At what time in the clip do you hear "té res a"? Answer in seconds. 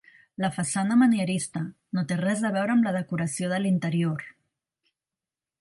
2.11-2.53